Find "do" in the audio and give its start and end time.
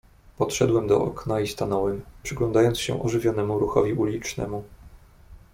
0.87-1.03